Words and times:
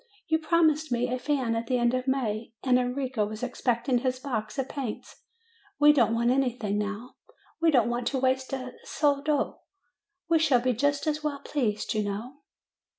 You 0.27 0.39
promised 0.39 0.91
me 0.91 1.07
a 1.13 1.19
fan 1.19 1.55
at 1.55 1.67
the 1.67 1.77
end 1.77 1.93
of 1.93 2.07
May, 2.07 2.53
and 2.63 2.79
Enrico 2.79 3.23
was 3.23 3.43
expecting 3.43 3.99
his 3.99 4.17
box 4.19 4.57
of 4.57 4.67
paints. 4.67 5.21
We 5.79 5.93
don't 5.93 6.15
want 6.15 6.31
any 6.31 6.49
thing 6.57 6.79
now; 6.79 7.17
we 7.61 7.69
don't 7.69 7.87
want 7.87 8.07
to 8.07 8.17
waste 8.17 8.51
a 8.51 8.73
soldo; 8.83 9.61
we 10.27 10.39
shall 10.39 10.59
be 10.59 10.73
just 10.73 11.05
as 11.05 11.23
well 11.23 11.39
pleased, 11.41 11.93
you 11.93 12.01
know." 12.03 12.37